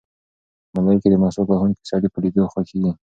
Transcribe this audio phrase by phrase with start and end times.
[0.73, 2.91] ملایکې د مسواک وهونکي سړي په لیدو خوښېږي.